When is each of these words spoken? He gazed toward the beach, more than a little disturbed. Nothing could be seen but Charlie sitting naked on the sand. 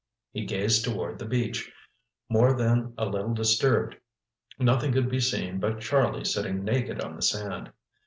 He 0.31 0.45
gazed 0.45 0.83
toward 0.83 1.19
the 1.19 1.27
beach, 1.27 1.71
more 2.27 2.53
than 2.53 2.95
a 2.97 3.05
little 3.05 3.35
disturbed. 3.35 3.97
Nothing 4.57 4.91
could 4.93 5.09
be 5.11 5.19
seen 5.19 5.59
but 5.59 5.79
Charlie 5.79 6.25
sitting 6.25 6.63
naked 6.63 6.99
on 7.01 7.15
the 7.15 7.21
sand. 7.21 7.71